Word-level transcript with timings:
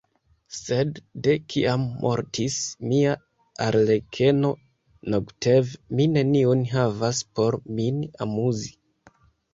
Sed 0.59 0.95
de 1.27 1.35
kiam 1.53 1.83
mortis 2.05 2.55
mia 2.93 3.11
arlekeno 3.67 4.51
Nogtev, 5.15 5.77
mi 5.99 6.09
neniun 6.17 6.67
havas 6.75 7.21
por 7.37 7.59
min 7.81 8.01
amuzi. 8.27 8.75